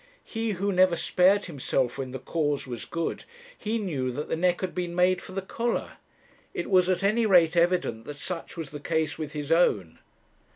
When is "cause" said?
2.17-2.65